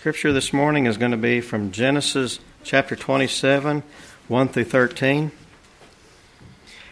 [0.00, 3.82] scripture this morning is going to be from Genesis chapter 27,
[4.28, 5.30] 1 through 13.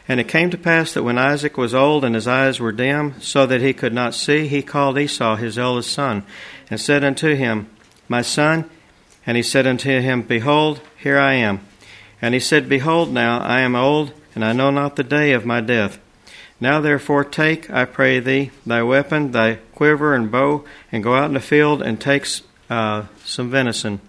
[0.07, 3.19] And it came to pass that when Isaac was old and his eyes were dim,
[3.23, 6.23] so that he could not see, he called Esau his eldest son,
[6.69, 7.71] and said unto him,
[8.09, 8.69] My son.
[9.25, 11.67] And he said unto him, Behold, here I am.
[12.21, 15.47] And he said, Behold, now I am old, and I know not the day of
[15.47, 15.99] my death.
[16.61, 21.29] Now therefore take, I pray thee, thy weapon, thy quiver and bow, and go out
[21.29, 22.27] in the field and take
[22.71, 24.01] uh, some venison,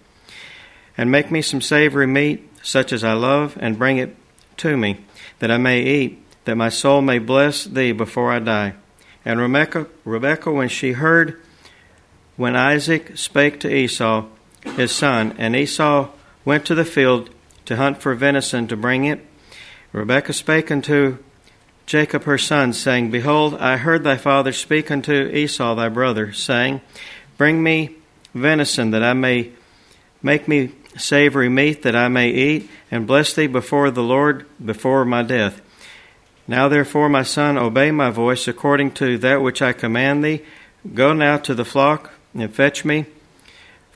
[0.97, 4.15] and make me some savory meat, such as I love, and bring it
[4.57, 4.97] to me,
[5.39, 8.73] that I may eat, that my soul may bless thee before I die.
[9.23, 11.41] And Rebekah, Rebekah when she heard,
[12.35, 14.25] when Isaac spake to Esau,
[14.75, 16.09] his son, and Esau
[16.45, 17.29] went to the field
[17.65, 19.25] to hunt for venison to bring it,
[19.91, 21.17] Rebekah spake unto
[21.85, 26.81] Jacob her son, saying, Behold, I heard thy father speak unto Esau thy brother, saying,
[27.37, 27.95] Bring me
[28.33, 29.51] venison, that I may
[30.21, 35.05] make me savory meat, that I may eat, and bless thee before the Lord before
[35.05, 35.61] my death.
[36.47, 40.41] Now therefore, my son, obey my voice according to that which I command thee.
[40.93, 43.05] Go now to the flock and fetch me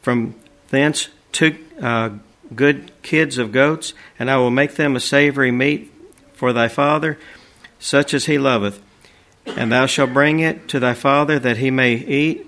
[0.01, 0.35] from
[0.69, 2.11] thence two uh,
[2.53, 5.91] good kids of goats, and I will make them a savory meat
[6.33, 7.17] for thy father
[7.79, 8.81] such as he loveth.
[9.45, 12.45] And thou shalt bring it to thy father that he may eat,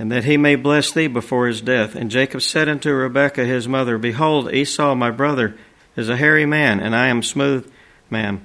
[0.00, 1.94] and that he may bless thee before his death.
[1.94, 5.58] And Jacob said unto Rebekah his mother, Behold, Esau my brother
[5.94, 7.70] is a hairy man, and I am smooth
[8.08, 8.40] man.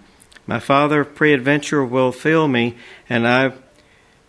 [0.45, 2.75] My father peradventure will fill me,
[3.07, 3.53] and I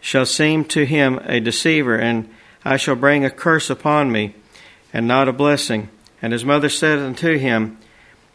[0.00, 2.32] shall seem to him a deceiver, and
[2.64, 4.36] I shall bring a curse upon me,
[4.92, 5.88] and not a blessing.
[6.22, 7.76] And his mother said unto him,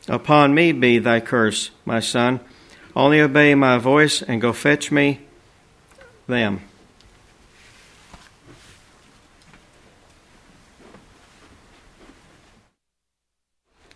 [0.09, 2.41] Upon me be thy curse, my son
[2.93, 5.21] only obey my voice and go fetch me
[6.27, 6.59] them.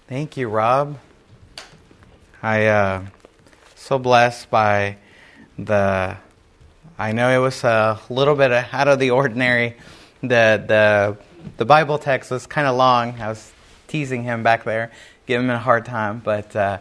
[0.08, 1.00] Thank you, Rob.
[2.44, 3.06] I uh,
[3.74, 4.98] so blessed by
[5.58, 6.18] the.
[7.00, 9.78] I know it was a little bit out of the ordinary.
[10.22, 11.18] The the
[11.58, 13.20] the Bible text was kind of long.
[13.20, 13.52] I was
[13.88, 14.92] teasing him back there,
[15.26, 16.56] giving him a hard time, but.
[16.56, 16.78] Uh,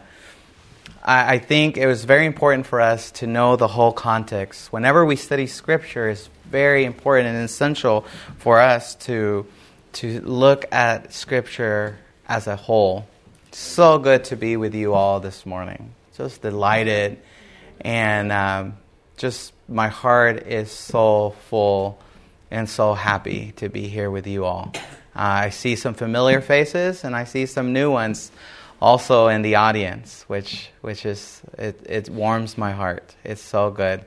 [1.03, 4.71] I, I think it was very important for us to know the whole context.
[4.71, 8.05] Whenever we study Scripture, it's very important and essential
[8.37, 9.47] for us to
[9.93, 11.97] to look at Scripture
[12.27, 13.07] as a whole.
[13.57, 15.93] So good to be with you all this morning.
[16.17, 17.17] Just delighted,
[17.79, 18.77] and um,
[19.15, 21.97] just my heart is so full
[22.51, 24.73] and so happy to be here with you all.
[24.75, 24.79] Uh,
[25.15, 28.29] I see some familiar faces and I see some new ones
[28.81, 33.15] also in the audience, which which is it, it warms my heart.
[33.23, 34.03] It's so good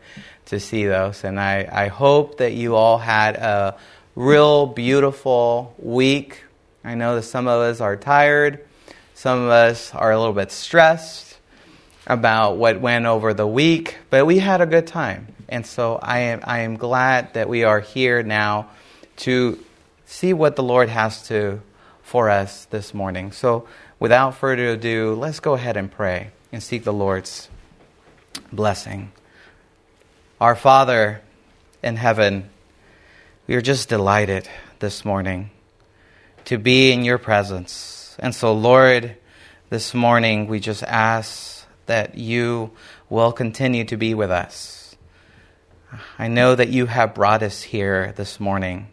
[0.47, 3.79] to see those, and I, I hope that you all had a
[4.15, 6.45] real beautiful week.
[6.85, 8.68] I know that some of us are tired,
[9.19, 11.37] some of us are a little bit stressed
[12.07, 16.21] about what went over the week, but we had a good time, and so I
[16.21, 18.69] am I am glad that we are here now
[19.27, 19.59] to
[20.07, 21.61] see what the Lord has to
[22.01, 23.33] for us this morning.
[23.33, 23.67] So
[23.99, 27.49] without further ado, let's go ahead and pray and seek the Lord's
[28.53, 29.11] blessing.
[30.41, 31.23] Our Father
[31.83, 32.51] in heaven,
[33.49, 34.49] we are just delighted
[34.79, 35.51] this morning
[36.45, 38.08] to be in your presence.
[38.19, 39.17] And so, Lord,
[39.71, 42.71] this morning we just ask that you
[43.09, 44.97] will continue to be with us.
[46.19, 48.89] I know that you have brought us here this morning.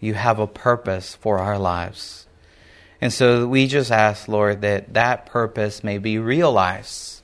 [0.00, 2.26] You have a purpose for our lives.
[3.00, 7.22] And so we just ask, Lord, that that purpose may be realized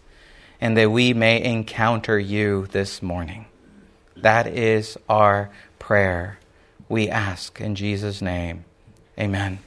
[0.60, 3.46] and that we may encounter you this morning.
[4.16, 6.38] That is our prayer.
[6.88, 8.64] We ask in Jesus' name.
[9.18, 9.58] Amen.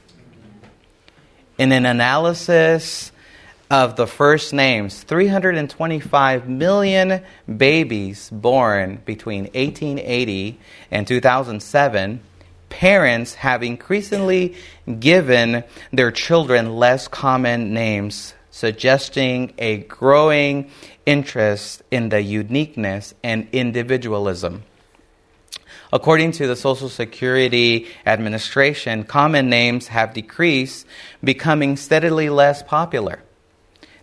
[1.58, 3.12] In an analysis
[3.70, 7.22] of the first names, 325 million
[7.56, 10.58] babies born between 1880
[10.90, 12.20] and 2007
[12.68, 14.54] parents have increasingly
[15.00, 15.64] given
[15.94, 20.70] their children less common names, suggesting a growing
[21.06, 24.62] interest in the uniqueness and individualism.
[25.92, 30.86] According to the Social Security Administration, common names have decreased,
[31.22, 33.20] becoming steadily less popular.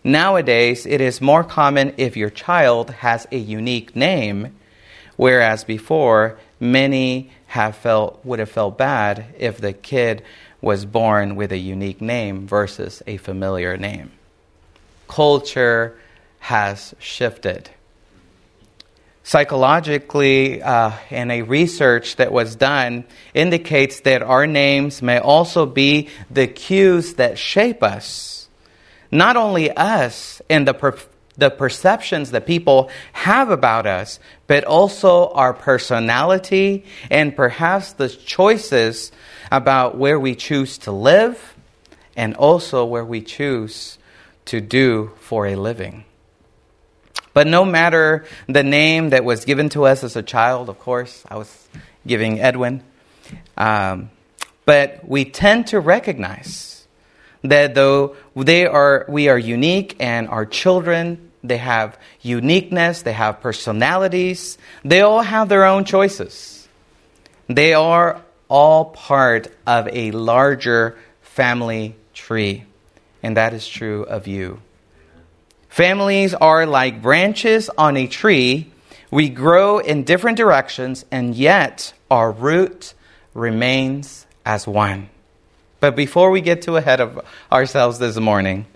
[0.04, 4.56] Nowadays, it is more common if your child has a unique name,
[5.18, 10.24] whereas before, many have felt would have felt bad if the kid
[10.62, 14.12] was born with a unique name versus a familiar name.
[15.08, 15.98] Culture
[16.40, 17.70] has shifted.
[19.24, 26.10] Psychologically uh, in a research that was done indicates that our names may also be
[26.30, 28.50] the cues that shape us.
[29.12, 30.98] Not only us and the, per-
[31.38, 39.12] the perceptions that people have about us but also our personality and perhaps the choices
[39.52, 41.56] about where we choose to live
[42.16, 43.98] and also where we choose
[44.46, 46.04] to do for a living
[47.34, 51.24] but no matter the name that was given to us as a child, of course,
[51.30, 51.68] I was
[52.06, 52.84] giving Edwin,
[53.58, 54.10] um,
[54.66, 56.86] but we tend to recognize
[57.44, 63.42] that though they are, we are unique and our children, they have uniqueness, they have
[63.42, 66.68] personalities, they all have their own choices.
[67.48, 72.64] They are all part of a larger family tree,
[73.22, 74.62] and that is true of you.
[75.74, 78.72] Families are like branches on a tree.
[79.10, 82.94] We grow in different directions, and yet our root
[83.34, 85.10] remains as one.
[85.80, 88.68] But before we get too ahead of ourselves this morning,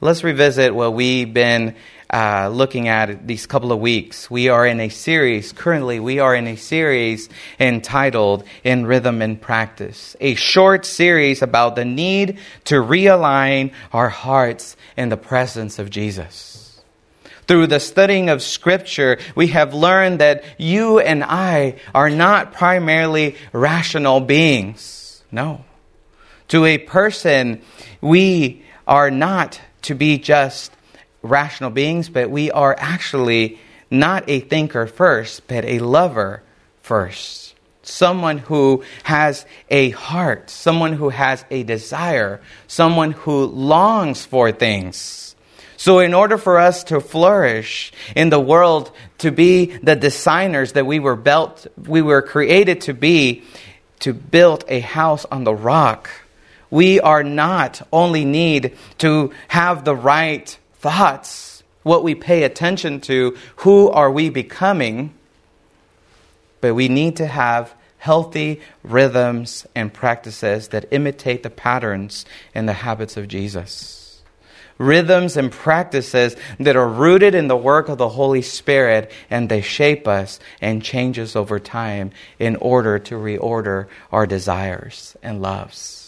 [0.00, 1.76] let's revisit what we've been
[2.12, 4.30] uh, looking at these couple of weeks.
[4.30, 9.40] We are in a series, currently, we are in a series entitled In Rhythm and
[9.40, 15.90] Practice, a short series about the need to realign our hearts in the presence of
[15.90, 16.80] Jesus.
[17.46, 23.36] Through the studying of Scripture, we have learned that you and I are not primarily
[23.52, 25.22] rational beings.
[25.30, 25.64] No.
[26.48, 27.62] To a person,
[28.00, 30.72] we are not to be just
[31.26, 33.58] rational beings, but we are actually
[33.90, 36.42] not a thinker first, but a lover
[36.82, 37.54] first.
[37.82, 45.36] Someone who has a heart, someone who has a desire, someone who longs for things.
[45.76, 50.86] So, in order for us to flourish in the world, to be the designers that
[50.86, 53.44] we were built, we were created to be,
[54.00, 56.10] to build a house on the rock,
[56.70, 63.36] we are not only need to have the right thoughts, what we pay attention to,
[63.56, 65.12] who are we becoming,
[66.60, 72.24] but we need to have healthy rhythms and practices that imitate the patterns
[72.54, 74.22] and the habits of Jesus.
[74.78, 79.62] Rhythms and practices that are rooted in the work of the Holy Spirit and they
[79.62, 86.06] shape us and change us over time in order to reorder our desires and loves.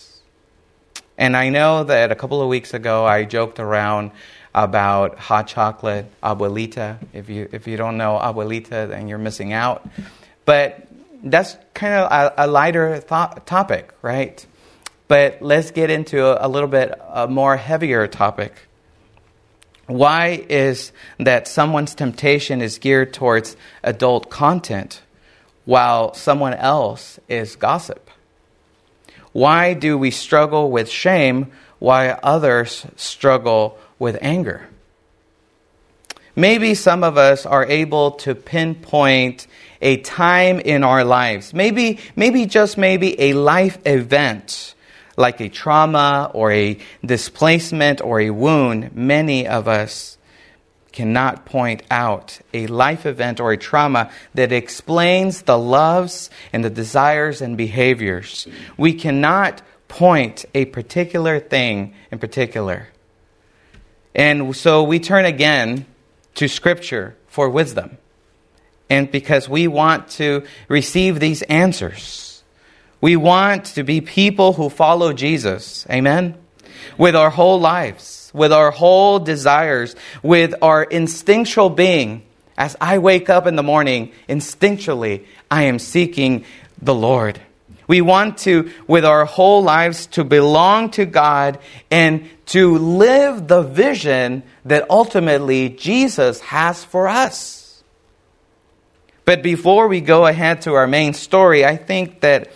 [1.19, 4.13] And I know that a couple of weeks ago I joked around
[4.55, 6.99] about hot chocolate, abuelita.
[7.13, 9.87] If you, if you don't know abuelita, then you're missing out.
[10.45, 10.89] But
[11.23, 14.45] that's kind of a, a lighter topic, right?
[15.09, 18.55] But let's get into a, a little bit a more heavier topic.
[19.87, 25.01] Why is that someone's temptation is geared towards adult content
[25.65, 28.11] while someone else is gossip?
[29.33, 34.69] Why do we struggle with shame while others struggle with anger.
[36.37, 39.49] Maybe some of us are able to pinpoint
[39.83, 44.75] a time in our lives, maybe, maybe just maybe a life event
[45.17, 48.95] like a trauma or a displacement or a wound.
[48.95, 50.17] Many of us
[50.93, 56.71] cannot point out a life event or a trauma that explains the loves and the
[56.71, 58.47] desires and behaviors.
[58.77, 62.89] We cannot point a particular thing in particular.
[64.15, 65.87] And so we turn again
[66.37, 67.99] to Scripture for wisdom.
[68.91, 72.43] And because we want to receive these answers,
[73.01, 75.87] we want to be people who follow Jesus.
[75.91, 76.37] Amen?
[76.97, 82.23] With our whole lives, with our whole desires, with our instinctual being.
[82.57, 86.45] As I wake up in the morning, instinctually, I am seeking
[86.83, 87.41] the Lord.
[87.89, 91.59] We want to, with our whole lives, to belong to God
[91.91, 97.83] and to live the vision that ultimately Jesus has for us.
[99.25, 102.51] But before we go ahead to our main story, I think that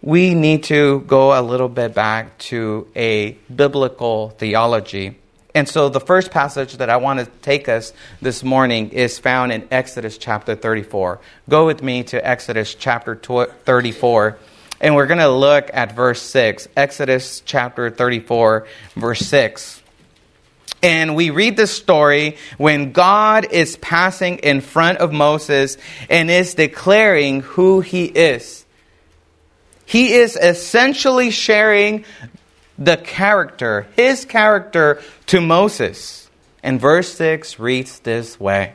[0.00, 5.18] we need to go a little bit back to a biblical theology.
[5.54, 7.92] And so the first passage that I want to take us
[8.22, 11.18] this morning is found in Exodus chapter 34.
[11.48, 14.38] Go with me to Exodus chapter 34.
[14.80, 19.82] And we're going to look at verse 6, Exodus chapter 34, verse 6.
[20.82, 25.76] And we read this story when God is passing in front of Moses
[26.08, 28.64] and is declaring who he is.
[29.84, 32.04] He is essentially sharing
[32.78, 36.30] the character, his character, to Moses.
[36.62, 38.74] And verse 6 reads this way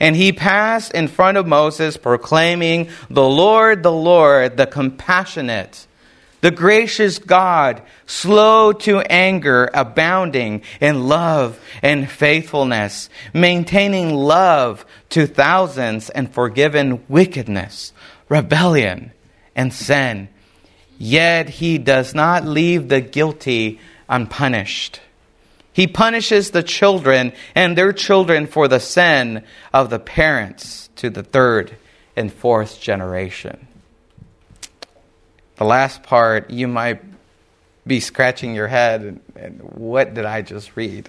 [0.00, 5.86] And he passed in front of Moses, proclaiming, The Lord, the Lord, the compassionate,
[6.40, 16.08] the gracious God, slow to anger, abounding in love and faithfulness, maintaining love to thousands,
[16.08, 17.92] and forgiven wickedness,
[18.30, 19.12] rebellion,
[19.54, 20.30] and sin.
[20.96, 25.00] Yet he does not leave the guilty unpunished.
[25.80, 31.22] He punishes the children and their children for the sin of the parents to the
[31.22, 31.74] third
[32.14, 33.66] and fourth generation.
[35.56, 37.00] The last part, you might
[37.86, 41.08] be scratching your head, and, and what did I just read?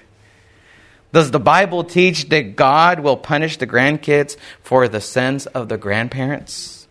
[1.12, 5.78] Does the Bible teach that God will punish the grandkids for the sins of the
[5.78, 6.88] grandparents?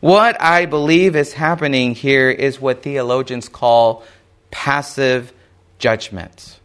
[0.00, 4.04] What I believe is happening here is what theologians call
[4.50, 5.34] passive
[5.78, 6.60] judgment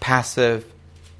[0.00, 0.64] passive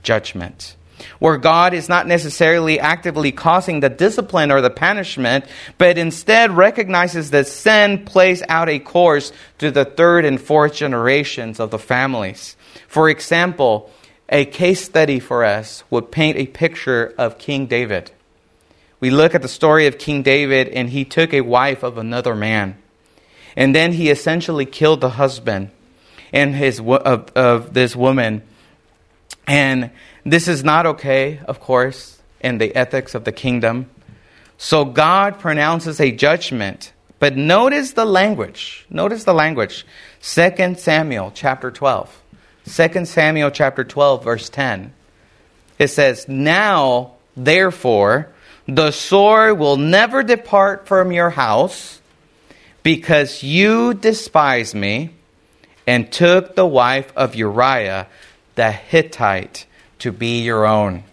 [0.02, 0.76] judgment,
[1.18, 5.44] where God is not necessarily actively causing the discipline or the punishment,
[5.76, 11.60] but instead recognizes that sin plays out a course to the third and fourth generations
[11.60, 12.56] of the families.
[12.88, 13.90] For example,
[14.28, 18.10] a case study for us would paint a picture of King David.
[19.00, 22.34] We look at the story of King David, and he took a wife of another
[22.34, 22.76] man.
[23.56, 25.70] And then he essentially killed the husband
[26.32, 28.42] and his, of, of this woman
[29.48, 29.90] and
[30.24, 33.90] this is not okay, of course, in the ethics of the kingdom.
[34.58, 36.92] So God pronounces a judgment.
[37.18, 38.86] But notice the language.
[38.90, 39.86] Notice the language.
[40.22, 42.22] 2 Samuel chapter 12.
[42.66, 44.92] 2 Samuel chapter 12, verse 10.
[45.78, 48.28] It says, Now, therefore,
[48.66, 52.00] the sword will never depart from your house,
[52.82, 55.10] because you despise me
[55.86, 58.06] and took the wife of Uriah
[58.58, 59.66] the Hittite
[60.00, 61.04] to be your own.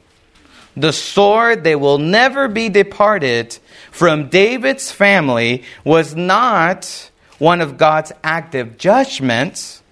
[0.75, 3.57] The sword that will never be departed
[3.91, 9.83] from David's family was not one of God's active judgments,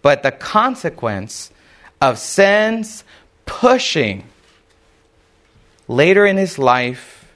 [0.00, 1.50] but the consequence
[2.00, 3.04] of sin's
[3.44, 4.24] pushing.
[5.88, 7.30] Later in his life,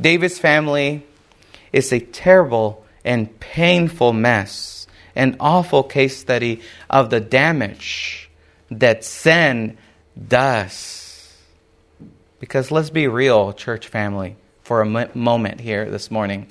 [0.00, 1.06] David's family
[1.72, 8.29] is a terrible and painful mess, an awful case study of the damage
[8.70, 9.76] that sin
[10.28, 11.34] does.
[12.38, 16.46] Because let's be real, church family, for a moment here this morning.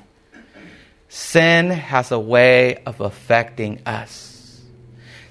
[1.07, 4.61] Sin has a way of affecting us.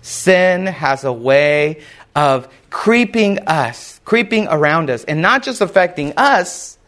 [0.03, 1.83] Sin has a way
[2.17, 6.79] of creeping us, creeping around us, and not just affecting us,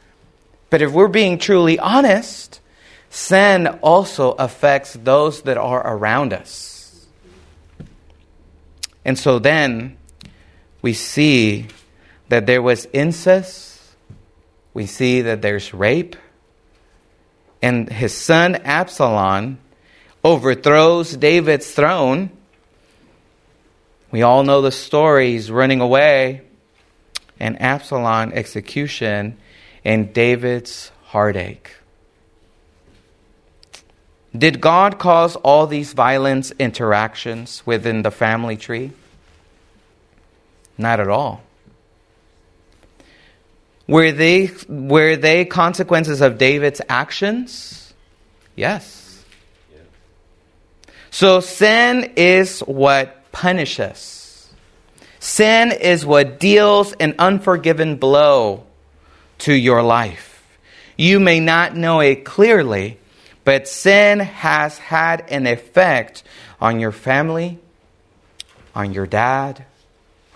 [0.71, 2.61] but if we're being truly honest,
[3.11, 6.80] sin also affects those that are around us.
[9.05, 9.97] And so then
[10.83, 11.67] we see
[12.29, 13.81] that there was incest,
[14.73, 16.17] we see that there's rape,
[17.63, 19.59] and his son Absalom
[20.25, 22.31] overthrows David's throne.
[24.11, 26.43] We all know the stories running away,
[27.39, 29.39] and Absalom execution,
[29.85, 31.71] and David's heartache.
[34.37, 38.93] Did God cause all these violent interactions within the family tree?
[40.79, 41.43] Not at all.
[43.89, 47.93] Were they, were they consequences of David's actions?
[48.55, 49.25] Yes.
[51.11, 54.49] So sin is what punishes.
[55.19, 58.65] Sin is what deals an unforgiven blow
[59.39, 60.47] to your life.
[60.97, 63.00] You may not know it clearly,
[63.51, 66.23] but sin has had an effect
[66.61, 67.59] on your family,
[68.77, 69.65] on your dad,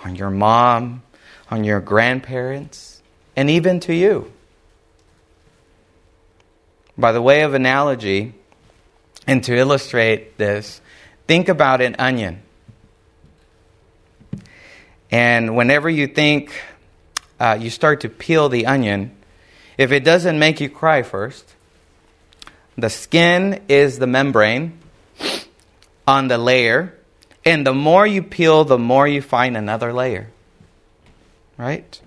[0.05, 1.01] on your mom,
[1.49, 3.01] on your grandparents,
[3.37, 4.33] and even to you.
[6.99, 8.35] By the way of analogy,
[9.29, 10.81] and to illustrate this,
[11.29, 12.43] think about an onion.
[15.13, 16.53] And whenever you think
[17.39, 19.15] uh, you start to peel the onion,
[19.79, 21.54] if it doesn't make you cry first,
[22.77, 24.79] the skin is the membrane
[26.07, 26.95] on the layer,
[27.45, 30.29] and the more you peel, the more you find another layer.
[31.57, 32.01] Right?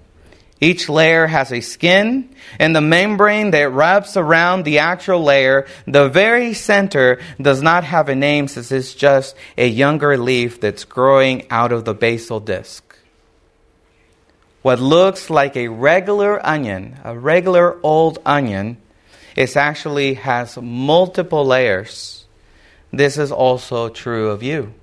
[0.59, 6.09] Each layer has a skin, and the membrane that wraps around the actual layer, the
[6.09, 11.49] very center, does not have a name since it's just a younger leaf that's growing
[11.51, 12.83] out of the basal disc.
[14.63, 18.77] What looks like a regular onion, a regular old onion,
[19.37, 22.25] it actually has multiple layers.
[22.91, 24.73] This is also true of you.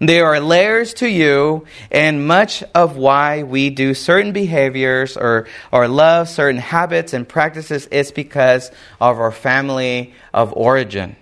[0.00, 5.86] There are layers to you, and much of why we do certain behaviors or, or
[5.86, 11.14] love certain habits and practices is because of our family of origin.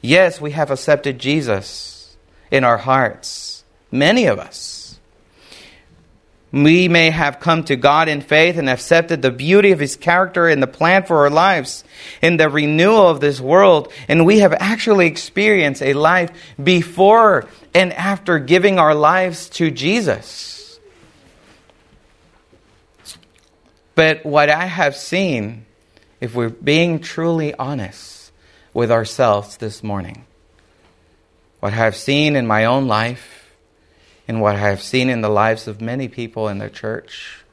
[0.00, 2.16] Yes, we have accepted Jesus
[2.50, 3.62] in our hearts,
[3.92, 4.81] many of us.
[6.52, 10.46] We may have come to God in faith and accepted the beauty of His character
[10.48, 11.82] and the plan for our lives
[12.20, 16.30] in the renewal of this world, and we have actually experienced a life
[16.62, 20.78] before and after giving our lives to Jesus.
[23.94, 25.64] But what I have seen,
[26.20, 28.30] if we're being truly honest
[28.74, 30.26] with ourselves this morning,
[31.60, 33.41] what I have seen in my own life,
[34.32, 37.44] and what I have seen in the lives of many people in the church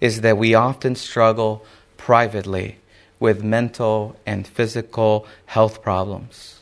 [0.00, 1.64] is that we often struggle
[1.96, 2.78] privately
[3.20, 6.58] with mental and physical health problems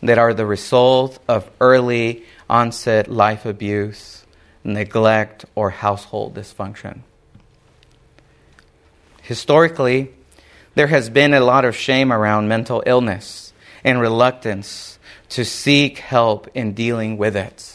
[0.00, 4.24] that are the result of early onset life abuse,
[4.64, 7.02] neglect, or household dysfunction.
[9.22, 10.10] Historically,
[10.74, 13.52] there has been a lot of shame around mental illness
[13.84, 17.73] and reluctance to seek help in dealing with it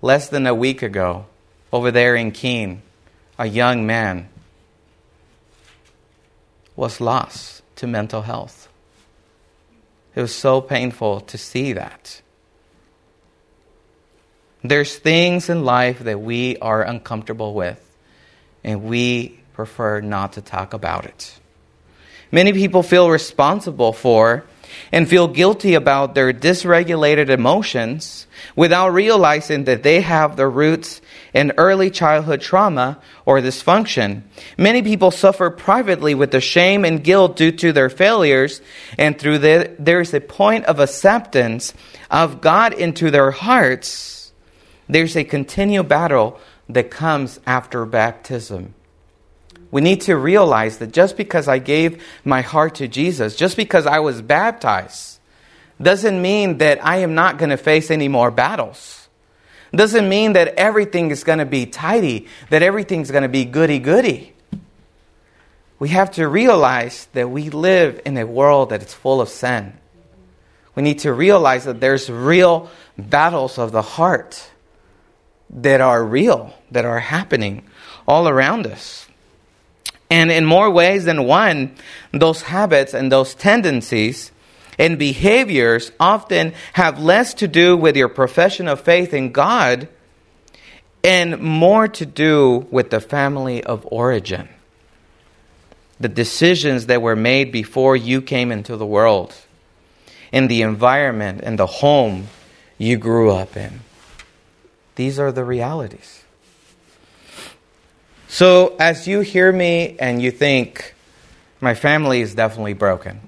[0.00, 1.26] less than a week ago,
[1.72, 2.82] over there in Keene,
[3.38, 4.28] a young man
[6.76, 8.68] was lost to mental health.
[10.14, 12.22] It was so painful to see that.
[14.64, 17.80] There's things in life that we are uncomfortable with,
[18.64, 21.38] and we prefer not to talk about it.
[22.32, 24.44] Many people feel responsible for
[24.92, 31.00] and feel guilty about their dysregulated emotions without realizing that they have their roots
[31.34, 34.22] in early childhood trauma or dysfunction.
[34.56, 38.60] Many people suffer privately with the shame and guilt due to their failures,
[38.96, 41.74] and through the, there's a point of acceptance
[42.10, 44.32] of God into their hearts.
[44.88, 48.74] There's a continual battle that comes after baptism.
[49.70, 53.86] We need to realize that just because I gave my heart to Jesus, just because
[53.86, 55.18] I was baptized,
[55.80, 59.08] doesn't mean that I am not going to face any more battles.
[59.72, 63.78] Doesn't mean that everything is going to be tidy, that everything's going to be goody
[63.78, 64.32] goody.
[65.78, 69.74] We have to realize that we live in a world that is full of sin.
[70.74, 74.50] We need to realize that there's real battles of the heart
[75.50, 77.64] that are real, that are happening
[78.06, 79.07] all around us.
[80.10, 81.74] And in more ways than one,
[82.12, 84.32] those habits and those tendencies
[84.78, 89.88] and behaviors often have less to do with your profession of faith in God
[91.04, 94.48] and more to do with the family of origin.
[96.00, 99.34] The decisions that were made before you came into the world,
[100.32, 102.28] in the environment and the home
[102.78, 103.80] you grew up in.
[104.94, 106.24] These are the realities.
[108.30, 110.94] So, as you hear me and you think,
[111.62, 113.20] my family is definitely broken,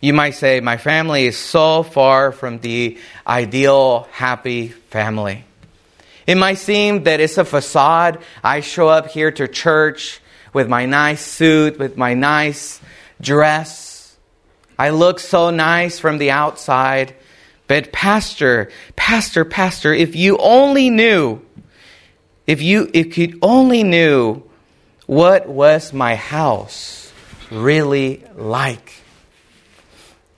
[0.00, 5.44] you might say, my family is so far from the ideal, happy family.
[6.26, 8.18] It might seem that it's a facade.
[8.42, 10.20] I show up here to church
[10.52, 12.80] with my nice suit, with my nice
[13.20, 14.16] dress.
[14.76, 17.14] I look so nice from the outside.
[17.68, 21.40] But, Pastor, Pastor, Pastor, if you only knew
[22.46, 24.42] if you if you only knew
[25.06, 27.12] what was my house
[27.50, 28.92] really like.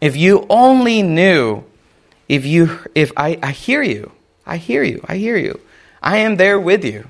[0.00, 1.64] If you only knew
[2.28, 4.12] if you if I, I hear you.
[4.46, 5.02] I hear you.
[5.06, 5.60] I hear you.
[6.02, 7.08] I am there with you.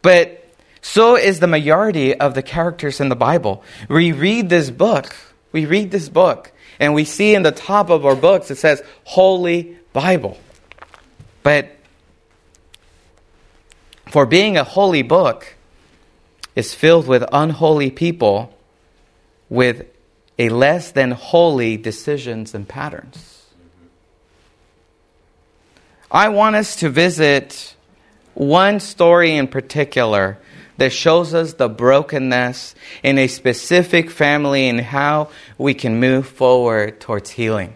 [0.00, 0.44] But
[0.80, 3.62] so is the majority of the characters in the Bible.
[3.88, 5.14] We read this book.
[5.52, 8.82] We read this book and we see in the top of our books it says
[9.04, 10.38] Holy Bible.
[11.44, 11.76] But
[14.12, 15.54] for being a holy book
[16.54, 18.54] is filled with unholy people
[19.48, 19.86] with
[20.38, 23.46] a less than holy decisions and patterns.
[26.10, 27.74] I want us to visit
[28.34, 30.36] one story in particular
[30.76, 37.00] that shows us the brokenness in a specific family and how we can move forward
[37.00, 37.72] towards healing.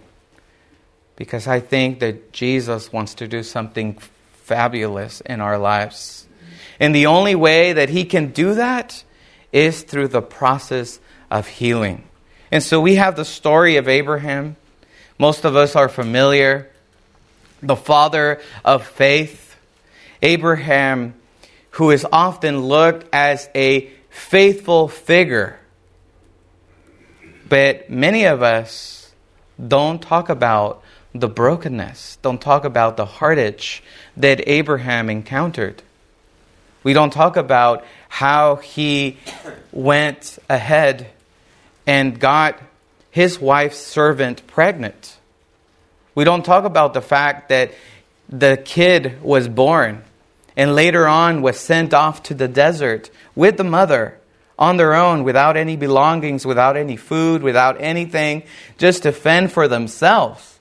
[1.16, 3.96] Because I think that Jesus wants to do something
[4.46, 6.24] fabulous in our lives.
[6.78, 9.02] And the only way that he can do that
[9.52, 11.00] is through the process
[11.32, 12.04] of healing.
[12.52, 14.54] And so we have the story of Abraham.
[15.18, 16.70] Most of us are familiar.
[17.61, 19.56] The father of faith.
[20.22, 21.14] Abraham,
[21.70, 25.59] who is often looked as a faithful figure.
[27.48, 29.12] But many of us
[29.59, 30.82] don't talk about
[31.20, 32.18] the brokenness.
[32.22, 33.83] Don't talk about the heartache
[34.16, 35.83] that Abraham encountered.
[36.83, 39.18] We don't talk about how he
[39.72, 41.09] went ahead
[41.87, 42.61] and got
[43.11, 45.16] his wife's servant pregnant.
[46.14, 47.72] We don't talk about the fact that
[48.29, 50.02] the kid was born
[50.57, 54.18] and later on was sent off to the desert with the mother
[54.59, 58.42] on their own without any belongings, without any food, without anything,
[58.79, 60.55] just to fend for themselves.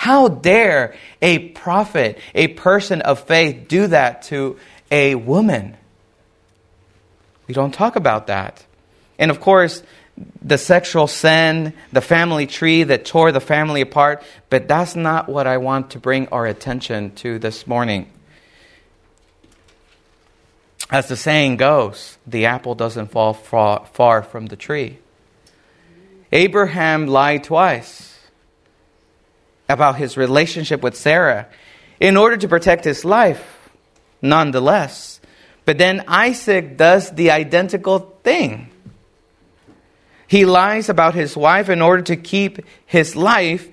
[0.00, 4.56] How dare a prophet, a person of faith, do that to
[4.90, 5.76] a woman?
[7.46, 8.64] We don't talk about that.
[9.18, 9.82] And of course,
[10.40, 15.46] the sexual sin, the family tree that tore the family apart, but that's not what
[15.46, 18.10] I want to bring our attention to this morning.
[20.90, 24.98] As the saying goes, the apple doesn't fall far, from the tree.
[26.32, 28.09] Abraham lied twice
[29.70, 31.46] about his relationship with Sarah
[31.98, 33.70] in order to protect his life,
[34.20, 35.20] nonetheless.
[35.64, 38.70] But then Isaac does the identical thing.
[40.26, 43.68] He lies about his wife in order to keep his life.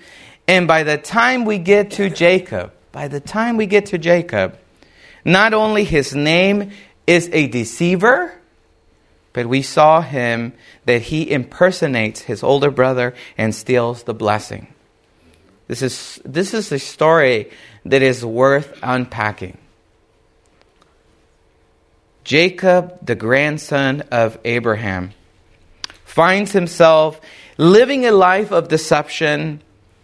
[0.48, 4.58] And by the time we get to Jacob, by the time we get to Jacob,
[5.24, 6.72] not only his name
[7.06, 8.34] is a deceiver,
[9.34, 10.54] but we saw him
[10.86, 14.68] that he impersonates his older brother and steals the blessing.
[15.68, 17.52] This is, this is a story
[17.86, 19.58] that is worth unpacking.
[22.24, 25.12] Jacob, the grandson of Abraham,
[26.06, 27.20] finds himself
[27.58, 29.62] living a life of deception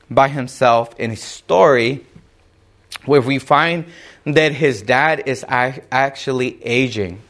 [0.10, 2.06] by himself in a story
[3.06, 3.86] where we find
[4.26, 7.22] that his dad is actually aging.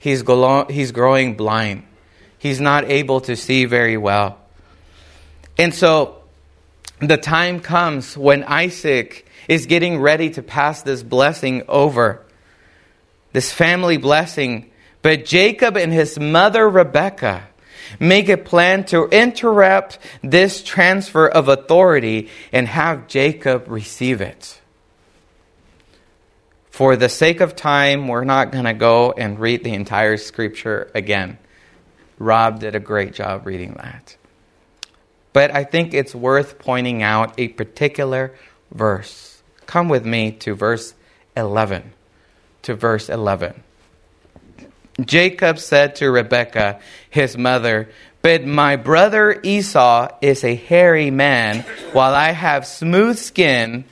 [0.00, 0.24] He's,
[0.68, 1.84] he's growing blind.
[2.38, 4.38] He's not able to see very well.
[5.56, 6.21] And so
[7.10, 12.24] the time comes when Isaac is getting ready to pass this blessing over,
[13.32, 14.70] this family blessing.
[15.02, 17.48] But Jacob and his mother Rebekah
[17.98, 24.60] make a plan to interrupt this transfer of authority and have Jacob receive it.
[26.70, 30.90] For the sake of time, we're not going to go and read the entire scripture
[30.94, 31.38] again.
[32.18, 34.16] Rob did a great job reading that.
[35.32, 38.34] But I think it's worth pointing out a particular
[38.70, 39.42] verse.
[39.66, 40.94] Come with me to verse
[41.36, 41.92] 11.
[42.62, 43.62] To verse 11.
[45.00, 47.88] Jacob said to Rebekah, his mother,
[48.20, 51.60] But my brother Esau is a hairy man,
[51.92, 53.84] while I have smooth skin.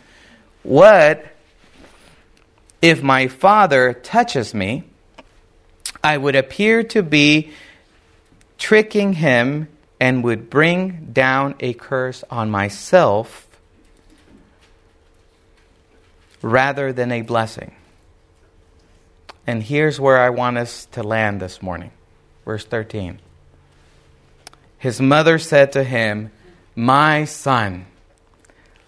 [0.62, 1.24] What
[2.83, 4.85] if my father touches me,
[6.03, 7.50] I would appear to be
[8.59, 9.68] tricking him
[10.01, 13.47] and would bring down a curse on myself
[16.43, 17.75] rather than a blessing.
[19.47, 21.91] And here's where I want us to land this morning.
[22.47, 23.19] Verse 13.
[24.79, 26.31] His mother said to him,
[26.75, 27.87] My son,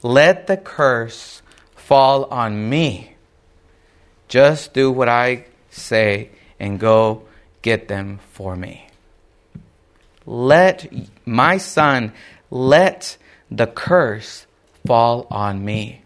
[0.03, 1.43] let the curse
[1.77, 3.15] fall on me
[4.29, 7.25] just do what I say and go
[7.61, 8.87] get them for me.
[10.27, 10.93] Let
[11.27, 12.13] my son,
[12.51, 13.17] let
[13.51, 14.47] the curse
[14.87, 16.03] fall on me.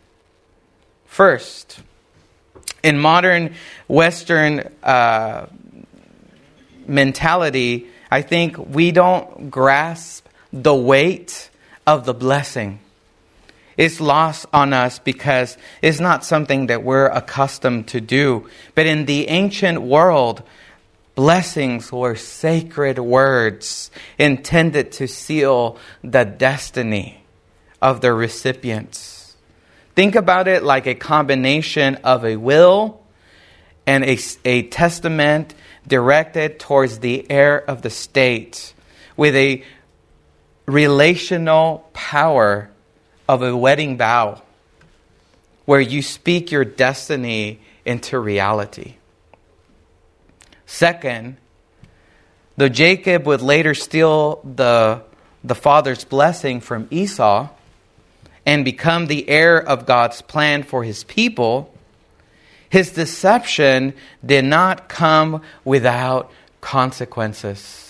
[1.06, 1.80] First,
[2.82, 3.54] in modern
[3.88, 5.46] Western uh,
[6.86, 11.50] mentality, I think we don't grasp the weight
[11.86, 12.80] of the blessing
[13.76, 18.48] It's lost on us because it's not something that we're accustomed to do.
[18.74, 20.42] But in the ancient world,
[21.16, 27.24] blessings were sacred words intended to seal the destiny
[27.82, 29.34] of the recipients.
[29.96, 33.02] Think about it like a combination of a will
[33.86, 35.54] and a, a testament
[35.88, 38.74] directed towards the heir of the state
[39.16, 39.64] with a
[40.66, 42.70] relational power
[43.26, 44.42] of a wedding vow
[45.64, 48.95] where you speak your destiny into reality.
[50.66, 51.36] Second,
[52.56, 55.02] though Jacob would later steal the,
[55.42, 57.48] the father's blessing from Esau
[58.44, 61.72] and become the heir of God's plan for his people,
[62.68, 67.82] his deception did not come without consequences.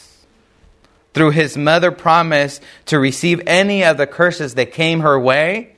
[1.15, 5.77] Through his mother promise to receive any of the curses that came her way,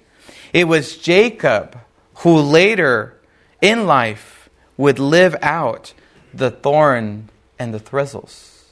[0.52, 1.78] it was Jacob
[2.16, 3.16] who later
[3.60, 5.94] in life would live out
[6.34, 8.64] the thorn and the thistles.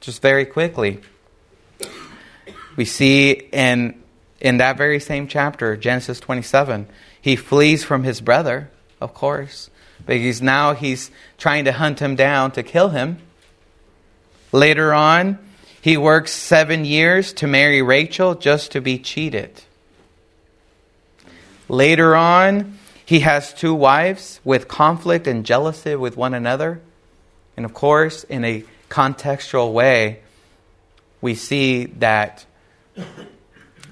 [0.00, 1.00] Just very quickly,
[2.76, 4.02] we see in,
[4.40, 6.86] in that very same chapter, Genesis 27,
[7.20, 9.70] he flees from his brother, of course,
[10.04, 13.18] because now he's trying to hunt him down to kill him.
[14.52, 15.38] Later on,
[15.80, 19.62] he works seven years to marry Rachel just to be cheated.
[21.68, 22.75] Later on,
[23.06, 26.82] he has two wives with conflict and jealousy with one another.
[27.56, 30.20] And of course, in a contextual way,
[31.20, 32.44] we see that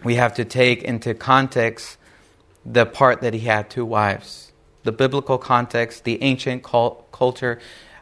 [0.02, 1.96] we have to take into context
[2.66, 4.50] the part that he had two wives.
[4.82, 7.60] The biblical context, the ancient cult- culture,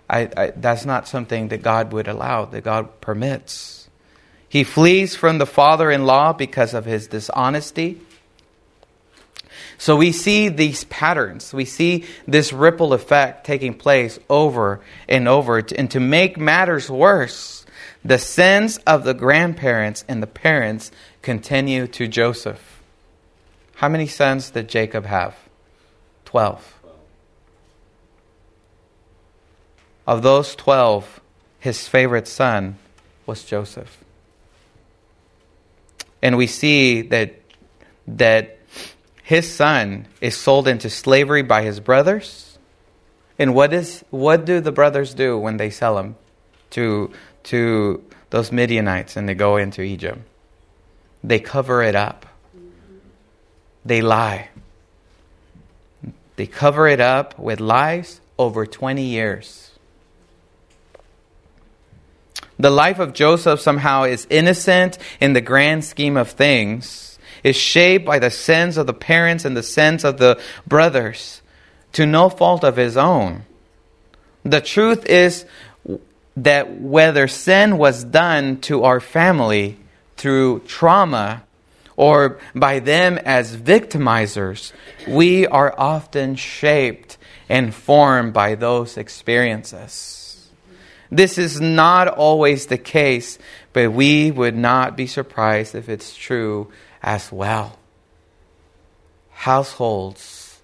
[0.08, 3.88] I, I, that's not something that God would allow, that God permits.
[4.48, 8.00] He flees from the father in law because of his dishonesty.
[9.82, 11.52] So we see these patterns.
[11.52, 15.58] We see this ripple effect taking place over and over.
[15.58, 17.66] And to make matters worse,
[18.04, 22.80] the sins of the grandparents and the parents continue to Joseph.
[23.74, 25.34] How many sons did Jacob have?
[26.26, 26.80] Twelve.
[30.06, 31.20] Of those twelve,
[31.58, 32.78] his favorite son
[33.26, 33.98] was Joseph.
[36.22, 37.34] And we see that,
[38.06, 38.58] that
[39.32, 42.58] his son is sold into slavery by his brothers.
[43.38, 46.16] And what, is, what do the brothers do when they sell him
[46.72, 47.10] to,
[47.44, 50.18] to those Midianites and they go into Egypt?
[51.24, 52.26] They cover it up.
[53.86, 54.50] They lie.
[56.36, 59.70] They cover it up with lies over 20 years.
[62.58, 67.11] The life of Joseph somehow is innocent in the grand scheme of things,
[67.42, 71.42] is shaped by the sins of the parents and the sins of the brothers,
[71.92, 73.44] to no fault of his own.
[74.44, 75.44] The truth is
[76.36, 79.78] that whether sin was done to our family
[80.16, 81.44] through trauma
[81.96, 84.72] or by them as victimizers,
[85.06, 90.48] we are often shaped and formed by those experiences.
[91.10, 93.38] This is not always the case,
[93.74, 96.72] but we would not be surprised if it's true
[97.02, 97.78] as well.
[99.30, 100.60] Households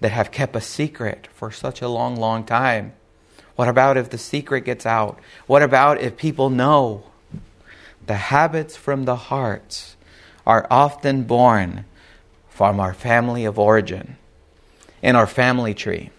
[0.00, 2.92] that have kept a secret for such a long, long time.
[3.56, 5.18] What about if the secret gets out?
[5.46, 7.04] What about if people know?
[8.06, 9.94] The habits from the heart
[10.46, 11.86] are often born
[12.48, 14.16] from our family of origin
[15.02, 16.10] in our family tree.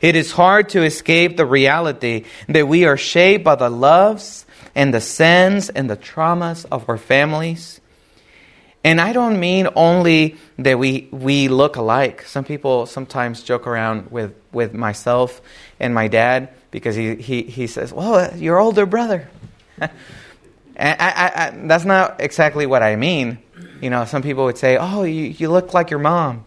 [0.00, 4.92] It is hard to escape the reality that we are shaped by the loves and
[4.92, 7.80] the sins and the traumas of our families.
[8.84, 12.22] And I don't mean only that we, we look alike.
[12.22, 15.40] Some people sometimes joke around with, with myself
[15.78, 19.28] and my dad because he, he, he says, Well, your older brother.
[20.76, 23.38] And I, I, I, that's not exactly what I mean.
[23.80, 26.44] You know, some people would say, oh, you, you look like your mom.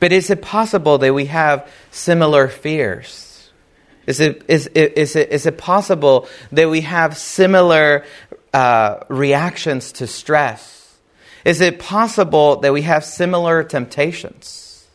[0.00, 3.50] But is it possible that we have similar fears?
[4.06, 8.04] Is it, is, is, it, is it possible that we have similar
[8.52, 10.77] uh, reactions to stress?
[11.44, 14.86] Is it possible that we have similar temptations?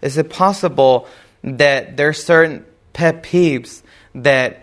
[0.00, 1.06] Is it possible
[1.42, 3.82] that there are certain pet peeves
[4.14, 4.62] that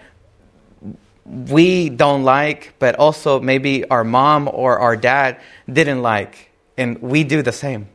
[1.25, 5.39] we don't like, but also maybe our mom or our dad
[5.71, 7.87] didn't like, and we do the same?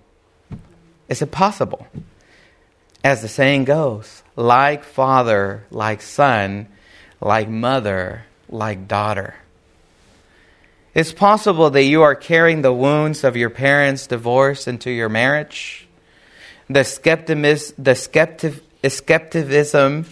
[1.09, 1.87] Is it possible?
[3.03, 6.69] As the saying goes, like father, like son,
[7.21, 9.35] like mother, like daughter.
[10.95, 15.89] It's possible that you are carrying the wounds of your parents' divorce into your marriage.
[16.71, 20.07] The, skepticism, the skeptic, skepticism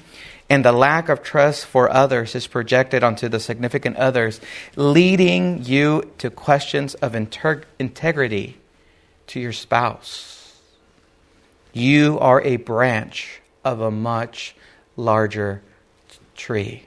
[0.51, 4.41] and the lack of trust for others is projected onto the significant others,
[4.77, 8.59] leading you to questions of inter- integrity
[9.29, 10.61] to your spouse.
[11.73, 14.55] You are a branch of a much
[14.97, 15.63] larger
[16.37, 16.87] tree.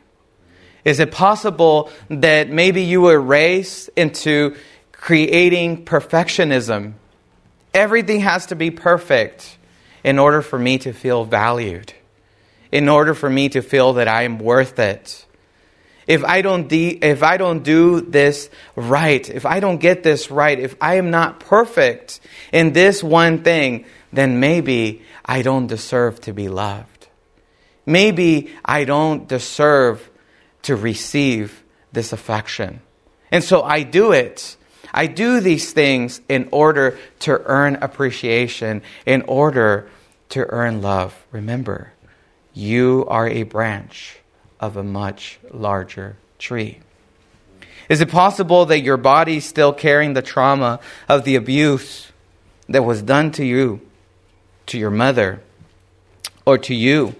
[0.85, 4.55] Is it possible that maybe you were raised into
[4.93, 6.93] creating perfectionism?
[7.73, 9.57] Everything has to be perfect
[10.03, 11.91] in order for me to feel valued
[12.75, 15.25] in order for me to feel that I am worth it.
[16.07, 20.29] If I don't de- if I don't do this right, if I don't get this
[20.29, 22.19] right, if I am not perfect
[22.51, 27.07] in this one thing, then maybe I don't deserve to be loved.
[27.85, 30.09] Maybe I don't deserve
[30.65, 32.81] to receive this affection.
[33.31, 34.57] And so I do it.
[34.93, 39.89] I do these things in order to earn appreciation, in order
[40.29, 41.25] to earn love.
[41.31, 41.91] Remember,
[42.53, 44.17] you are a branch
[44.59, 46.79] of a much larger tree.
[47.87, 52.11] Is it possible that your body is still carrying the trauma of the abuse
[52.67, 53.81] that was done to you,
[54.67, 55.41] to your mother,
[56.45, 57.15] or to you?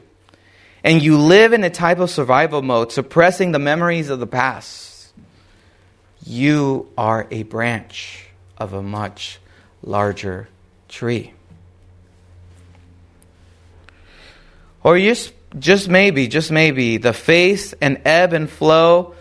[0.85, 5.11] And you live in a type of survival mode, suppressing the memories of the past.
[6.23, 8.27] You are a branch
[8.59, 9.39] of a much
[9.81, 10.47] larger
[10.87, 11.33] tree.
[14.83, 19.15] Or just, just maybe, just maybe, the face and ebb and flow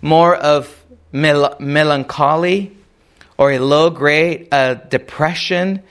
[0.00, 2.74] more of mel- melancholy
[3.36, 5.82] or a low grade uh, depression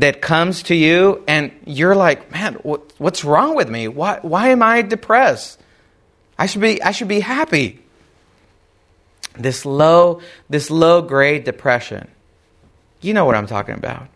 [0.00, 3.88] that comes to you, and you're like, man, what, what's wrong with me?
[3.88, 5.60] Why, why am I depressed?
[6.38, 7.80] I should be, I should be happy.
[9.38, 12.08] This low, this low grade depression.
[13.00, 14.08] You know what I'm talking about.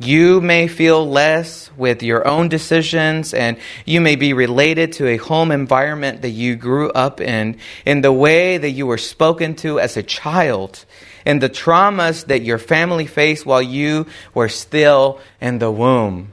[0.00, 5.16] You may feel less with your own decisions, and you may be related to a
[5.16, 9.78] home environment that you grew up in, in the way that you were spoken to
[9.78, 10.84] as a child,
[11.24, 16.32] and the traumas that your family faced while you were still in the womb.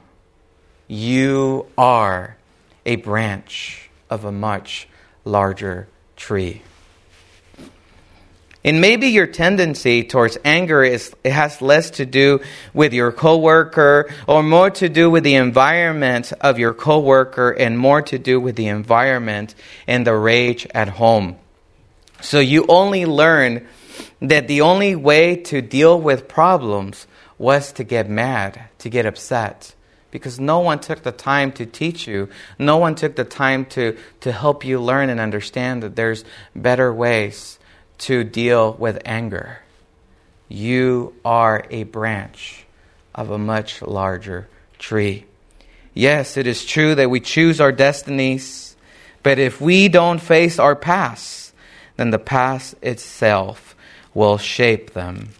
[0.88, 2.36] You are
[2.84, 4.88] a branch of a much
[5.24, 6.62] larger tree.
[8.64, 12.40] And maybe your tendency towards anger is it has less to do
[12.72, 18.02] with your coworker or more to do with the environment of your coworker and more
[18.02, 19.56] to do with the environment
[19.88, 21.36] and the rage at home.
[22.20, 23.66] So you only learn
[24.20, 27.06] that the only way to deal with problems
[27.38, 29.74] was to get mad, to get upset.
[30.10, 32.28] Because no one took the time to teach you.
[32.58, 36.92] No one took the time to, to help you learn and understand that there's better
[36.92, 37.58] ways
[37.98, 39.60] to deal with anger.
[40.48, 42.66] You are a branch
[43.14, 45.24] of a much larger tree.
[45.94, 48.76] Yes, it is true that we choose our destinies,
[49.22, 51.54] but if we don't face our past,
[51.96, 53.71] then the past itself
[54.14, 55.30] will shape them.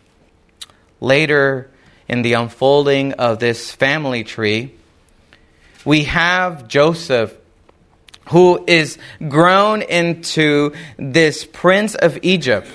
[1.01, 1.71] Later
[2.09, 4.75] in the unfolding of this family tree,
[5.85, 7.37] we have Joseph
[8.29, 12.69] who is grown into this prince of Egypt.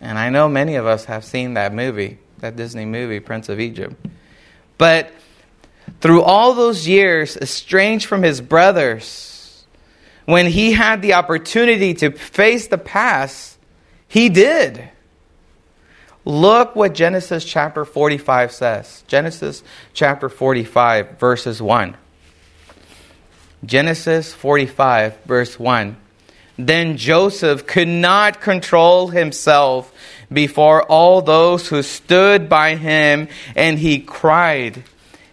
[0.00, 3.58] And I know many of us have seen that movie, that Disney movie, Prince of
[3.58, 3.96] Egypt.
[4.76, 5.10] But
[6.00, 9.64] through all those years, estranged from his brothers,
[10.26, 13.58] when he had the opportunity to face the past,
[14.06, 14.88] he did.
[16.28, 19.02] Look what Genesis chapter 45 says.
[19.06, 19.62] Genesis
[19.94, 21.96] chapter 45, verses 1.
[23.64, 25.96] Genesis 45, verse 1.
[26.58, 29.90] Then Joseph could not control himself
[30.30, 34.84] before all those who stood by him, and he cried,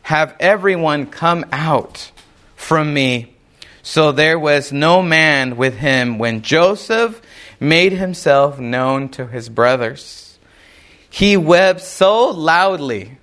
[0.04, 2.10] Have everyone come out
[2.56, 3.36] from me.
[3.84, 7.22] So there was no man with him when Joseph
[7.60, 10.25] made himself known to his brothers.
[11.16, 13.18] He wept so loudly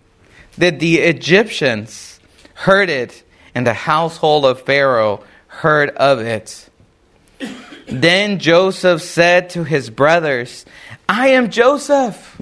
[0.57, 2.21] that the Egyptians
[2.55, 3.23] heard it
[3.55, 6.71] and the household of Pharaoh heard of it.
[7.87, 10.65] Then Joseph said to his brothers,
[11.07, 12.41] I am Joseph.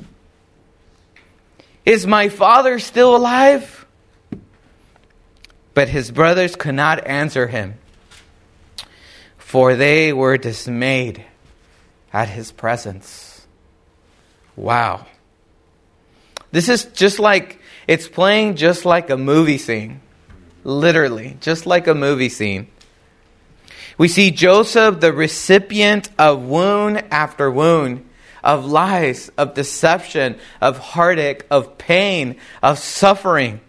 [1.85, 3.87] Is my father still alive?
[5.75, 7.75] But his brothers could not answer him,
[9.37, 11.25] for they were dismayed
[12.13, 13.49] at his presence.
[14.55, 15.07] Wow.
[16.53, 20.01] This is just like, it's playing just like a movie scene.
[20.65, 22.69] Literally, just like a movie scene.
[23.97, 28.09] We see Joseph, the recipient of wound after wound,
[28.43, 33.61] of lies, of deception, of heartache, of pain, of suffering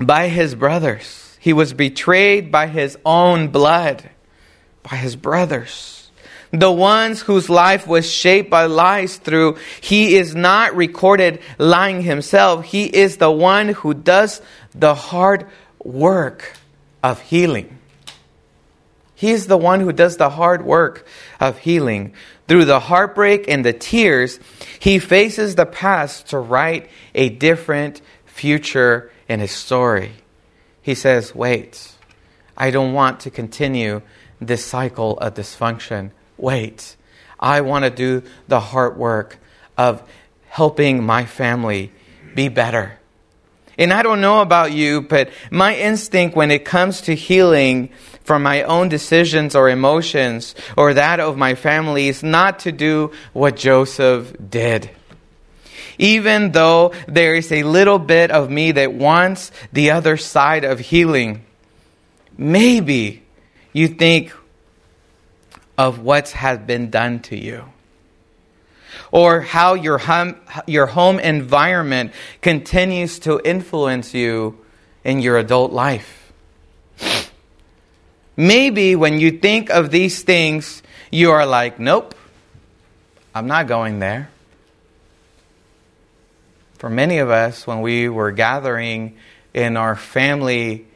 [0.00, 1.36] by his brothers.
[1.40, 4.08] He was betrayed by his own blood,
[4.82, 5.97] by his brothers
[6.50, 12.64] the ones whose life was shaped by lies through he is not recorded lying himself.
[12.64, 14.40] He is the one who does
[14.74, 15.46] the hard
[15.82, 16.54] work
[17.02, 17.78] of healing.
[19.14, 21.06] He is the one who does the hard work
[21.40, 22.14] of healing.
[22.46, 24.40] Through the heartbreak and the tears
[24.78, 30.12] he faces the past to write a different future in his story.
[30.80, 31.92] He says wait
[32.56, 34.02] i don't want to continue
[34.40, 36.96] this cycle of dysfunction wait,
[37.38, 39.38] I want to do the hard work
[39.76, 40.02] of
[40.48, 41.92] helping my family
[42.34, 42.98] be better.
[43.76, 47.90] And I don't know about you, but my instinct when it comes to healing
[48.24, 53.12] from my own decisions or emotions or that of my family is not to do
[53.32, 54.90] what Joseph did.
[55.96, 60.80] Even though there is a little bit of me that wants the other side of
[60.80, 61.44] healing,
[62.36, 63.22] maybe
[63.72, 64.32] you think,
[65.78, 67.64] of what has been done to you.
[69.12, 72.12] Or how your home, your home environment
[72.42, 74.58] continues to influence you
[75.04, 76.32] in your adult life.
[78.36, 82.14] Maybe when you think of these things, you are like, nope,
[83.34, 84.30] I'm not going there.
[86.74, 89.16] For many of us, when we were gathering
[89.54, 90.86] in our family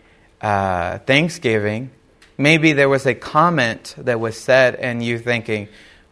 [0.40, 1.90] uh, Thanksgiving,
[2.38, 5.68] maybe there was a comment that was said, and you thinking,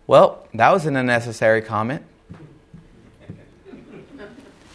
[0.06, 2.02] well, that was an unnecessary comment.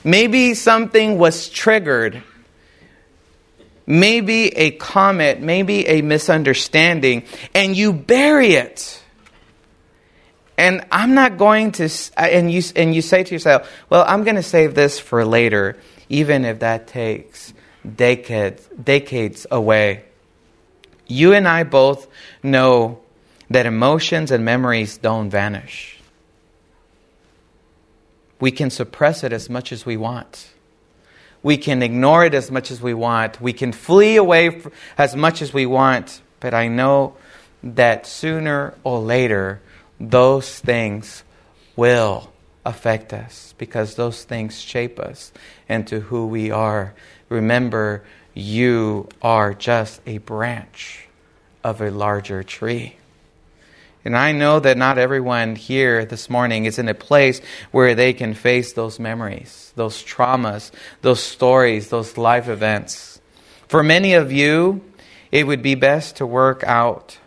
[0.03, 2.23] Maybe something was triggered.
[3.87, 7.23] Maybe a comment, maybe a misunderstanding,
[7.53, 9.01] and you bury it.
[10.57, 14.37] And I'm not going to, and you, and you say to yourself, well, I'm going
[14.37, 15.77] to save this for later,
[16.07, 17.53] even if that takes
[17.95, 20.04] decades, decades away.
[21.07, 22.07] You and I both
[22.41, 22.99] know
[23.49, 25.99] that emotions and memories don't vanish.
[28.39, 30.49] We can suppress it as much as we want.
[31.43, 33.39] We can ignore it as much as we want.
[33.39, 34.61] We can flee away
[34.97, 36.21] as much as we want.
[36.39, 37.15] But I know
[37.63, 39.61] that sooner or later,
[39.99, 41.23] those things
[41.75, 42.31] will
[42.65, 45.31] affect us because those things shape us
[45.69, 46.93] into who we are.
[47.29, 48.03] Remember,
[48.35, 51.07] you are just a branch
[51.63, 52.97] of a larger tree.
[54.03, 58.13] And I know that not everyone here this morning is in a place where they
[58.13, 60.69] can face those memories, those traumas,
[61.01, 63.19] those stories, those life events.
[63.67, 64.83] For many of you,
[65.31, 67.17] it would be best to work out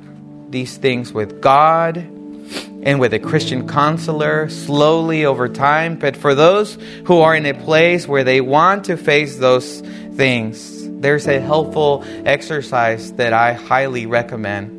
[0.50, 5.98] these things with God and with a Christian counselor slowly over time.
[5.98, 9.80] But for those who are in a place where they want to face those
[10.14, 14.78] things, there's a helpful exercise that I highly recommend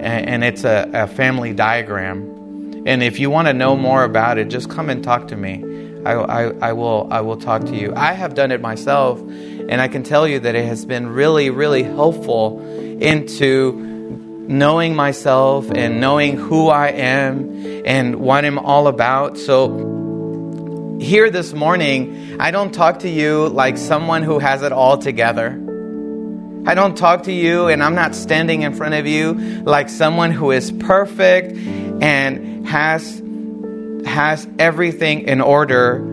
[0.00, 2.84] and it's a, a family diagram.
[2.86, 5.64] And if you want to know more about it, just come and talk to me.
[6.04, 7.92] I, I, I, will, I will talk to you.
[7.94, 11.50] I have done it myself, and I can tell you that it has been really,
[11.50, 12.60] really helpful
[13.00, 13.72] into
[14.48, 19.36] knowing myself and knowing who I am and what I'm all about.
[19.36, 19.66] So,
[21.00, 25.50] here this morning, I don't talk to you like someone who has it all together.
[26.66, 30.32] I don't talk to you and I'm not standing in front of you like someone
[30.32, 31.56] who is perfect
[32.02, 33.22] and has
[34.06, 36.04] has everything in order.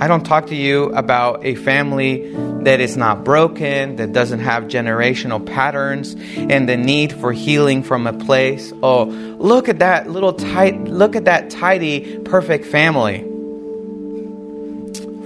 [0.00, 2.32] I don't talk to you about a family
[2.64, 8.06] that is not broken, that doesn't have generational patterns and the need for healing from
[8.06, 8.72] a place.
[8.82, 13.31] Oh, look at that little tight look at that tidy perfect family.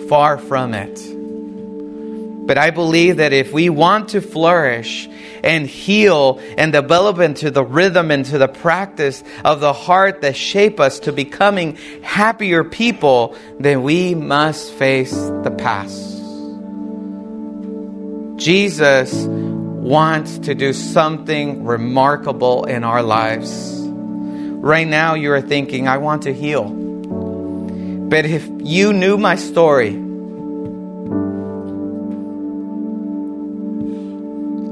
[0.09, 1.17] Far from it.
[2.47, 5.09] But I believe that if we want to flourish
[5.43, 10.79] and heal and develop into the rhythm, into the practice of the heart that shape
[10.79, 16.15] us to becoming happier people, then we must face the past.
[18.39, 23.81] Jesus wants to do something remarkable in our lives.
[23.81, 26.86] Right now, you are thinking, I want to heal.
[28.09, 29.91] But if you knew my story,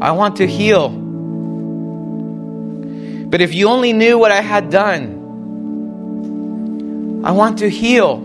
[0.00, 0.88] I want to heal.
[3.28, 5.22] But if you only knew what I had done,
[7.24, 8.18] I want to heal.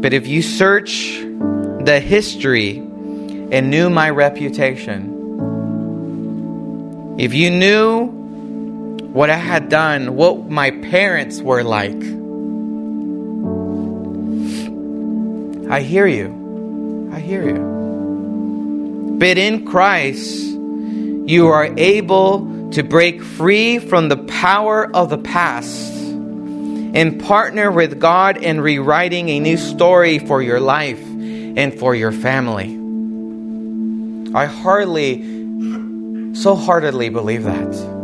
[0.00, 5.14] But if you search the history and knew my reputation,
[7.18, 8.08] if you knew
[9.14, 12.25] what I had done, what my parents were like,
[15.68, 17.10] I hear you.
[17.12, 19.16] I hear you.
[19.18, 20.44] But in Christ,
[21.26, 27.98] you are able to break free from the power of the past and partner with
[27.98, 32.74] God in rewriting a new story for your life and for your family.
[34.34, 35.22] I hardly,
[36.34, 37.96] so heartedly believe that.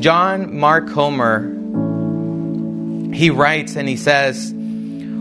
[0.00, 1.40] John Mark Comer,
[3.14, 4.54] he writes and he says,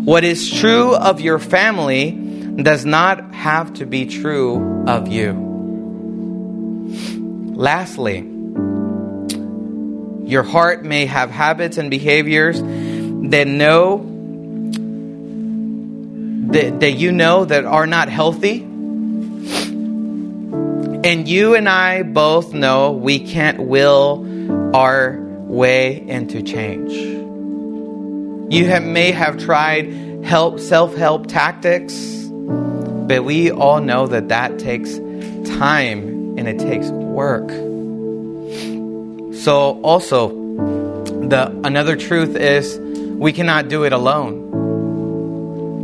[0.08, 5.34] What is true of your family does not have to be true of you.
[7.54, 8.20] Lastly,
[10.26, 13.98] your heart may have habits and behaviors that know
[16.54, 18.62] that, that you know that are not healthy.
[21.02, 27.27] And you and I both know we can't will our way into change.
[28.50, 32.18] You have, may have tried help self-help tactics
[33.08, 34.96] but we all know that that takes
[35.58, 37.50] time and it takes work.
[39.34, 40.30] So also
[41.30, 42.78] the another truth is
[43.18, 44.46] we cannot do it alone.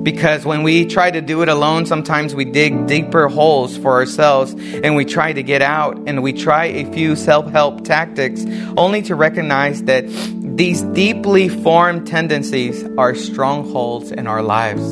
[0.04, 4.54] Because when we try to do it alone, sometimes we dig deeper holes for ourselves
[4.54, 8.44] and we try to get out and we try a few self help tactics
[8.76, 10.04] only to recognize that
[10.56, 14.84] these deeply formed tendencies are strongholds in our lives.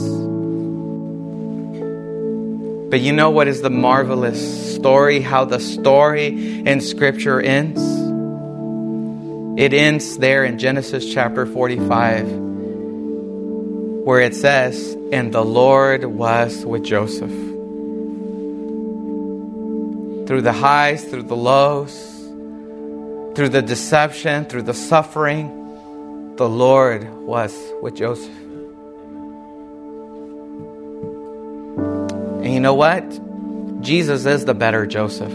[2.89, 5.21] But you know what is the marvelous story?
[5.21, 7.79] How the story in Scripture ends?
[9.61, 12.27] It ends there in Genesis chapter 45
[14.03, 17.29] where it says, And the Lord was with Joseph.
[20.27, 22.10] Through the highs, through the lows,
[23.35, 28.37] through the deception, through the suffering, the Lord was with Joseph.
[32.43, 33.03] And you know what?
[33.81, 35.31] Jesus is the better Joseph.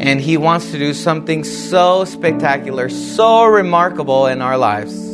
[0.00, 5.08] And he wants to do something so spectacular, so remarkable in our lives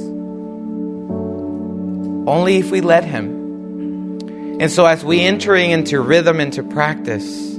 [2.27, 4.61] only if we let Him.
[4.61, 7.54] And so, as we entering into rhythm, into practice,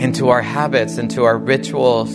[0.00, 2.12] into our habits, into our rituals,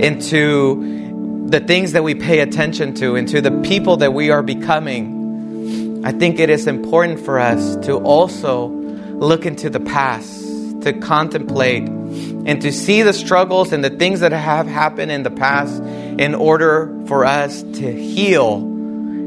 [0.00, 6.02] into the things that we pay attention to, into the people that we are becoming,
[6.04, 11.88] I think it is important for us to also look into the past, to contemplate,
[11.88, 16.34] and to see the struggles and the things that have happened in the past in
[16.34, 18.56] order for us to heal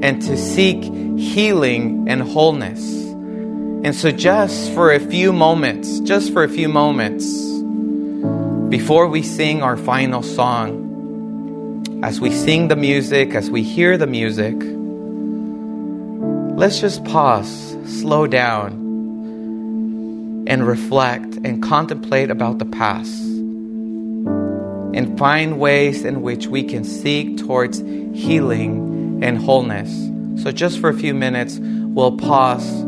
[0.02, 3.07] and to seek healing and wholeness.
[3.84, 7.26] And so, just for a few moments, just for a few moments,
[8.70, 14.08] before we sing our final song, as we sing the music, as we hear the
[14.08, 14.56] music,
[16.58, 18.74] let's just pause, slow down,
[20.48, 23.22] and reflect and contemplate about the past
[24.94, 29.92] and find ways in which we can seek towards healing and wholeness.
[30.44, 32.84] So, just for a few minutes, we'll pause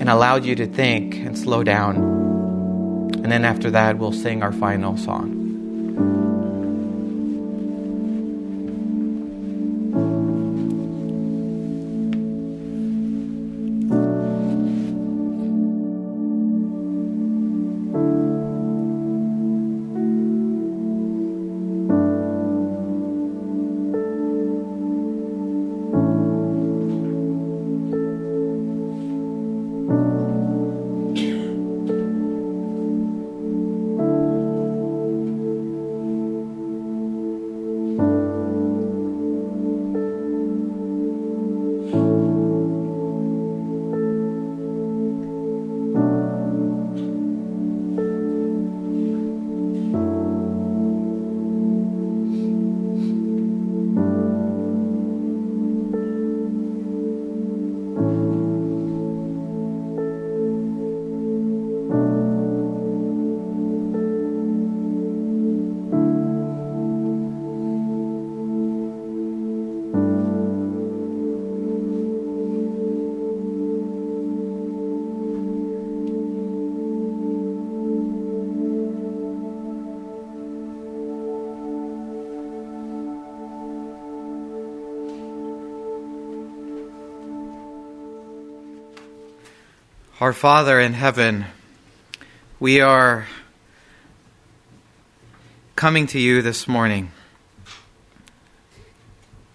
[0.00, 1.96] and allowed you to think and slow down.
[3.14, 5.37] And then after that, we'll sing our final song.
[90.20, 91.44] Our Father in heaven,
[92.58, 93.28] we are
[95.76, 97.12] coming to you this morning.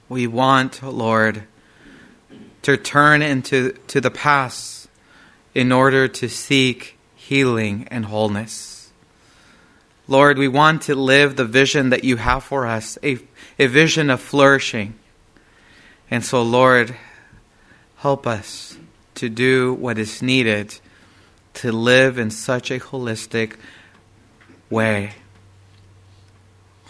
[0.07, 1.43] We want, Lord,
[2.61, 4.87] to turn into to the past
[5.53, 8.93] in order to seek healing and wholeness.
[10.07, 13.17] Lord, we want to live the vision that you have for us, a,
[13.59, 14.93] a vision of flourishing.
[16.09, 16.95] And so, Lord,
[17.97, 18.77] help us
[19.15, 20.79] to do what is needed
[21.55, 23.57] to live in such a holistic
[24.69, 25.13] way.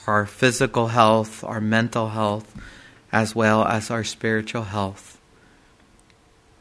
[0.07, 2.53] Our physical health, our mental health,
[3.11, 5.19] as well as our spiritual health.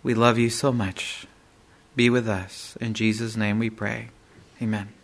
[0.03, 1.27] We love you so much.
[1.95, 2.77] Be with us.
[2.81, 4.09] In Jesus' name we pray.
[4.61, 5.02] Amen.